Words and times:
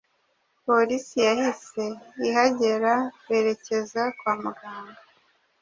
Polisi 0.65 1.17
yahise 1.27 1.83
ihagera 2.27 2.93
berekeza 3.27 4.03
kwa 4.17 4.33
muganga 4.41 4.99